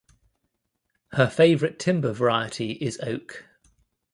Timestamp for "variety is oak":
2.11-3.45